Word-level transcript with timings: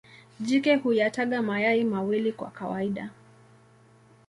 Jike 0.39 0.75
huyataga 0.75 1.41
mayai 1.41 1.83
mawili 1.83 2.31
kwa 2.33 2.49
kawaida. 2.51 3.09